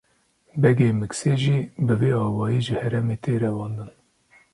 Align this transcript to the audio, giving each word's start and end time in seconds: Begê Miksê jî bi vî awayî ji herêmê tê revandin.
Begê 0.61 0.89
Miksê 0.99 1.33
jî 1.43 1.57
bi 1.85 1.95
vî 2.01 2.11
awayî 2.27 2.59
ji 2.67 2.75
herêmê 2.81 3.15
tê 3.23 3.33
revandin. 3.43 3.91